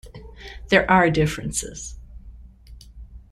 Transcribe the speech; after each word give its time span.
There 0.69 0.89
are 0.89 1.11
differences. 1.11 1.95